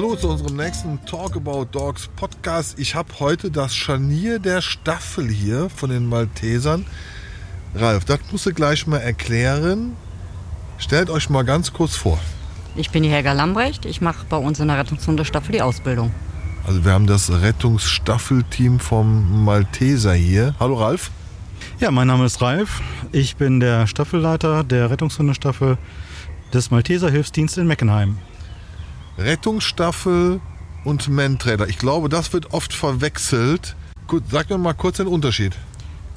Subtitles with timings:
[0.00, 2.78] Hallo zu unserem nächsten Talk About Dogs Podcast.
[2.78, 6.86] Ich habe heute das Scharnier der Staffel hier von den Maltesern.
[7.74, 9.94] Ralf, das musst du gleich mal erklären.
[10.78, 12.18] Stellt euch mal ganz kurz vor.
[12.76, 13.84] Ich bin die Helga Lambrecht.
[13.84, 16.10] Ich mache bei uns in der Rettungshundestaffel die Ausbildung.
[16.66, 20.54] Also wir haben das Rettungsstaffelteam vom Malteser hier.
[20.58, 21.10] Hallo Ralf.
[21.78, 22.80] Ja, mein Name ist Ralf.
[23.12, 25.76] Ich bin der Staffelleiter der Rettungshundestaffel
[26.54, 28.16] des Malteser Hilfsdienstes in Meckenheim.
[29.20, 30.40] Rettungsstaffel
[30.84, 31.68] und Mentrailer.
[31.68, 33.76] Ich glaube, das wird oft verwechselt.
[34.30, 35.56] Sag mir mal kurz den Unterschied.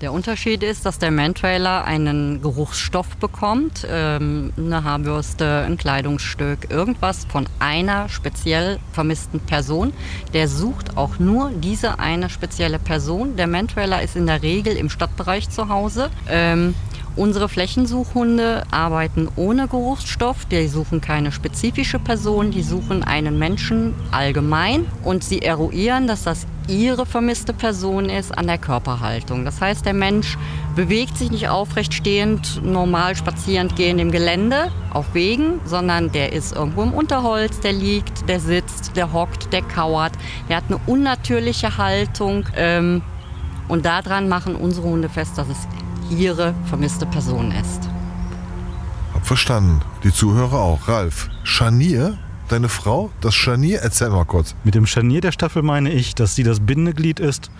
[0.01, 7.25] Der Unterschied ist, dass der Mantrailer einen Geruchsstoff bekommt, ähm, eine Haarbürste, ein Kleidungsstück, irgendwas
[7.29, 9.93] von einer speziell vermissten Person.
[10.33, 13.37] Der sucht auch nur diese eine spezielle Person.
[13.37, 16.09] Der Mantrailer ist in der Regel im Stadtbereich zu Hause.
[16.27, 16.75] Ähm,
[17.15, 20.45] Unsere Flächensuchhunde arbeiten ohne Geruchsstoff.
[20.45, 26.47] Die suchen keine spezifische Person, die suchen einen Menschen allgemein und sie eruieren, dass das
[26.67, 29.45] ihre vermisste Person ist an der Körperhaltung.
[29.45, 30.37] Das heißt, der Mensch
[30.75, 36.55] bewegt sich nicht aufrecht stehend, normal spazierend gehend im Gelände auf Wegen, sondern der ist
[36.55, 40.13] irgendwo im Unterholz, der liegt, der sitzt, der hockt, der kauert.
[40.49, 42.45] Der hat eine unnatürliche Haltung.
[42.55, 43.03] Ähm,
[43.67, 45.67] und daran machen unsere Hunde fest, dass es
[46.13, 47.89] ihre vermisste Person ist.
[49.13, 49.81] Hab verstanden.
[50.03, 50.87] Die Zuhörer auch.
[50.87, 52.17] Ralf, Scharnier,
[52.49, 54.55] deine Frau, das Scharnier, erzähl mal kurz.
[54.63, 57.51] Mit dem Scharnier der Staffel meine ich, dass sie das Bindeglied ist.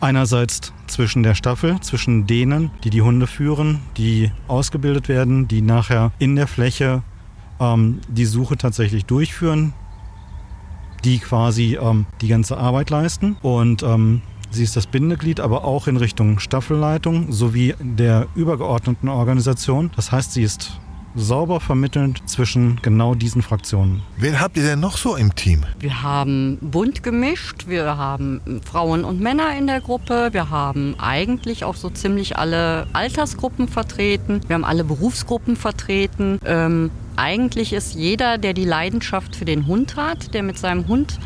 [0.00, 6.10] Einerseits zwischen der Staffel, zwischen denen, die die Hunde führen, die ausgebildet werden, die nachher
[6.18, 7.02] in der Fläche
[7.60, 9.74] ähm, die Suche tatsächlich durchführen,
[11.04, 13.36] die quasi ähm, die ganze Arbeit leisten.
[13.42, 14.22] Und ähm,
[14.52, 19.90] Sie ist das Bindeglied, aber auch in Richtung Staffelleitung sowie der übergeordneten Organisation.
[19.96, 20.78] Das heißt, sie ist
[21.14, 24.02] sauber vermittelnd zwischen genau diesen Fraktionen.
[24.18, 25.64] Wen habt ihr denn noch so im Team?
[25.78, 31.64] Wir haben bunt gemischt, wir haben Frauen und Männer in der Gruppe, wir haben eigentlich
[31.64, 36.38] auch so ziemlich alle Altersgruppen vertreten, wir haben alle Berufsgruppen vertreten.
[36.44, 41.18] Ähm, eigentlich ist jeder, der die Leidenschaft für den Hund hat, der mit seinem Hund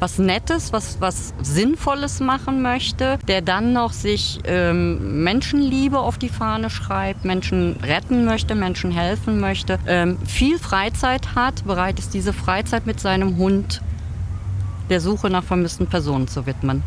[0.00, 6.28] was Nettes, was, was Sinnvolles machen möchte, der dann noch sich ähm, Menschenliebe auf die
[6.28, 12.32] Fahne schreibt, Menschen retten möchte, Menschen helfen möchte, ähm, viel Freizeit hat, bereit ist, diese
[12.32, 13.82] Freizeit mit seinem Hund
[14.88, 16.82] der Suche nach vermissten Personen zu widmen.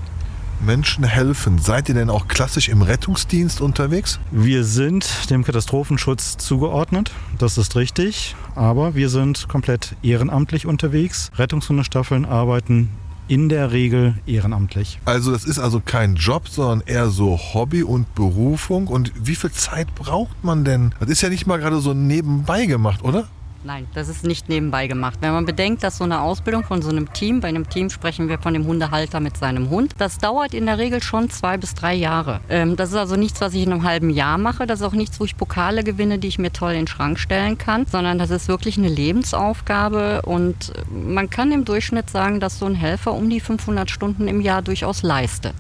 [0.66, 1.59] Menschen helfen.
[1.59, 4.19] Seid ihr denn auch klassisch im Rettungsdienst unterwegs?
[4.31, 11.31] Wir sind dem Katastrophenschutz zugeordnet, das ist richtig, aber wir sind komplett ehrenamtlich unterwegs.
[11.35, 12.89] Rettungshundestaffeln arbeiten
[13.27, 15.00] in der Regel ehrenamtlich.
[15.05, 18.88] Also das ist also kein Job, sondern eher so Hobby und Berufung.
[18.88, 20.94] Und wie viel Zeit braucht man denn?
[21.00, 23.29] Das ist ja nicht mal gerade so nebenbei gemacht, oder?
[23.63, 25.19] Nein, das ist nicht nebenbei gemacht.
[25.22, 28.27] Wenn man bedenkt, dass so eine Ausbildung von so einem Team, bei einem Team sprechen
[28.27, 31.75] wir von dem Hundehalter mit seinem Hund, das dauert in der Regel schon zwei bis
[31.75, 32.39] drei Jahre.
[32.50, 34.66] Ähm, das ist also nichts, was ich in einem halben Jahr mache.
[34.66, 37.19] Das ist auch nichts, wo ich Pokale gewinne, die ich mir toll in den Schrank
[37.19, 42.57] stellen kann, sondern das ist wirklich eine Lebensaufgabe und man kann im Durchschnitt sagen, dass
[42.57, 45.55] so ein Helfer um die 500 Stunden im Jahr durchaus leistet.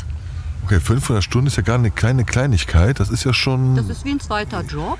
[0.65, 2.99] Okay, 500 Stunden ist ja gar eine kleine Kleinigkeit.
[2.99, 3.75] Das ist ja schon.
[3.75, 4.97] Das ist wie ein zweiter Job.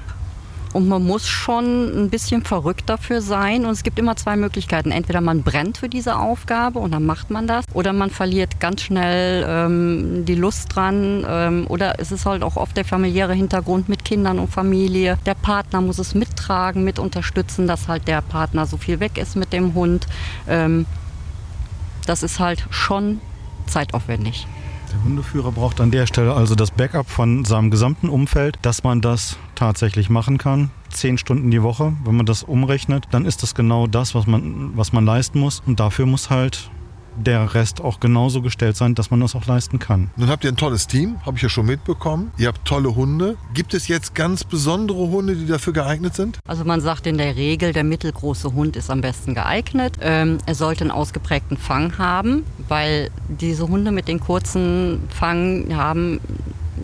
[0.73, 3.65] Und man muss schon ein bisschen verrückt dafür sein.
[3.65, 4.91] Und es gibt immer zwei Möglichkeiten.
[4.91, 7.65] Entweder man brennt für diese Aufgabe und dann macht man das.
[7.73, 11.25] Oder man verliert ganz schnell ähm, die Lust dran.
[11.27, 15.17] Ähm, oder es ist halt auch oft der familiäre Hintergrund mit Kindern und Familie.
[15.25, 19.35] Der Partner muss es mittragen, mit unterstützen, dass halt der Partner so viel weg ist
[19.35, 20.07] mit dem Hund.
[20.47, 20.85] Ähm,
[22.05, 23.21] das ist halt schon
[23.67, 24.47] zeitaufwendig.
[24.91, 29.01] Der Hundeführer braucht an der Stelle also das Backup von seinem gesamten Umfeld, dass man
[29.01, 30.71] das tatsächlich machen kann.
[30.89, 34.75] Zehn Stunden die Woche, wenn man das umrechnet, dann ist das genau das, was man,
[34.75, 35.61] was man leisten muss.
[35.67, 36.71] Und dafür muss halt
[37.15, 40.09] der Rest auch genauso gestellt sein, dass man das auch leisten kann.
[40.15, 42.31] Nun habt ihr ein tolles Team, habe ich ja schon mitbekommen.
[42.37, 43.37] Ihr habt tolle Hunde.
[43.53, 46.39] Gibt es jetzt ganz besondere Hunde, die dafür geeignet sind?
[46.47, 49.97] Also man sagt in der Regel, der mittelgroße Hund ist am besten geeignet.
[50.01, 56.19] Ähm, er sollte einen ausgeprägten Fang haben, weil diese Hunde mit den kurzen Fang haben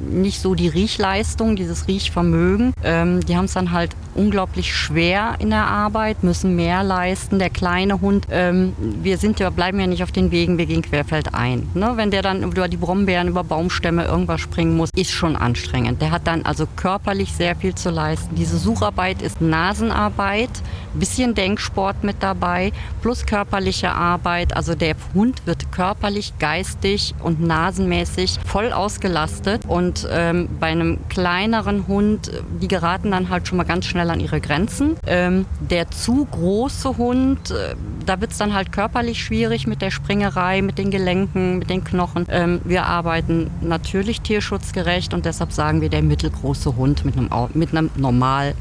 [0.09, 2.73] nicht so die Riechleistung, dieses Riechvermögen.
[2.83, 7.39] Ähm, die haben es dann halt unglaublich schwer in der Arbeit, müssen mehr leisten.
[7.39, 10.81] Der kleine Hund, ähm, wir sind ja, bleiben ja nicht auf den Wegen, wir gehen
[10.81, 11.69] querfeldein.
[11.73, 11.93] Ne?
[11.95, 16.01] Wenn der dann über die Brombeeren, über Baumstämme irgendwas springen muss, ist schon anstrengend.
[16.01, 18.35] Der hat dann also körperlich sehr viel zu leisten.
[18.35, 20.49] Diese Sucharbeit ist Nasenarbeit,
[20.95, 22.71] bisschen Denksport mit dabei,
[23.01, 24.55] plus körperliche Arbeit.
[24.55, 29.63] Also der Hund wird körperlich, geistig und nasenmäßig voll ausgelastet.
[29.67, 32.31] Und ähm, bei einem kleineren Hund,
[32.61, 34.95] die geraten dann halt schon mal ganz schnell schnell an ihre Grenzen.
[35.05, 37.75] Ähm, der zu große Hund, äh,
[38.05, 41.83] da wird es dann halt körperlich schwierig mit der Springerei, mit den Gelenken, mit den
[41.83, 42.25] Knochen.
[42.29, 47.71] Ähm, wir arbeiten natürlich tierschutzgerecht und deshalb sagen wir der mittelgroße Hund mit einem, mit
[47.71, 48.55] einem normal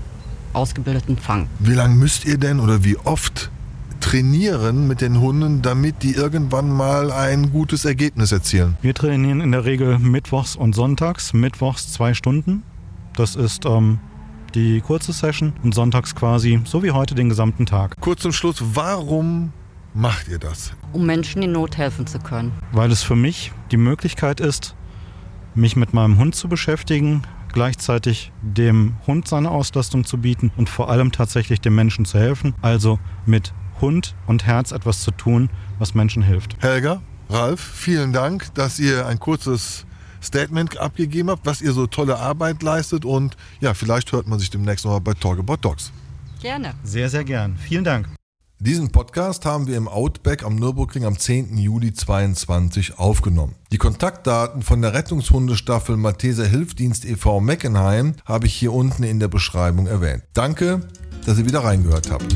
[0.52, 1.48] ausgebildeten Fang.
[1.58, 3.50] Wie lange müsst ihr denn oder wie oft
[4.00, 8.76] trainieren mit den Hunden, damit die irgendwann mal ein gutes Ergebnis erzielen?
[8.80, 11.32] Wir trainieren in der Regel mittwochs und sonntags.
[11.32, 12.62] Mittwochs zwei Stunden.
[13.16, 13.98] Das ist ähm,
[14.56, 17.94] die kurze Session und sonntags quasi, so wie heute, den gesamten Tag.
[18.00, 19.52] Kurz zum Schluss, warum
[19.92, 20.72] macht ihr das?
[20.92, 22.52] Um Menschen in Not helfen zu können.
[22.72, 24.74] Weil es für mich die Möglichkeit ist,
[25.54, 27.22] mich mit meinem Hund zu beschäftigen,
[27.52, 32.54] gleichzeitig dem Hund seine Auslastung zu bieten und vor allem tatsächlich dem Menschen zu helfen.
[32.62, 36.56] Also mit Hund und Herz etwas zu tun, was Menschen hilft.
[36.62, 39.85] Helga, Ralf, vielen Dank, dass ihr ein kurzes
[40.22, 44.50] Statement abgegeben habt, was ihr so tolle Arbeit leistet und ja, vielleicht hört man sich
[44.50, 45.92] demnächst nochmal bei Talk About Dogs.
[46.40, 46.74] Gerne.
[46.84, 47.56] Sehr, sehr gern.
[47.56, 48.08] Vielen Dank.
[48.58, 51.58] Diesen Podcast haben wir im Outback am Nürburgring am 10.
[51.58, 53.54] Juli 2022 aufgenommen.
[53.70, 57.40] Die Kontaktdaten von der Rettungshundestaffel Malteser Hilfdienst e.V.
[57.40, 60.22] Meckenheim habe ich hier unten in der Beschreibung erwähnt.
[60.32, 60.88] Danke,
[61.26, 62.34] dass ihr wieder reingehört habt.